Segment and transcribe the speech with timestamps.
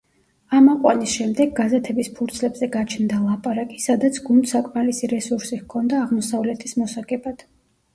[0.59, 7.51] ამ აყვანის შემდეგ გაზეთების ფურცლებზე გაჩნდა ლაპარაკი, სადაც გუნდს საკმარისი რესურსი ჰქონდა აღმოსავლეთის მოსაგებად.